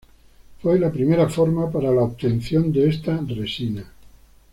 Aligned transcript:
Fue 0.63 0.79
la 0.79 0.91
primera 0.91 1.29
forma 1.29 1.69
para 1.71 1.91
la 1.91 2.01
obtención 2.01 2.71
de 2.73 2.89
esta 2.89 3.17
resina. 3.23 3.85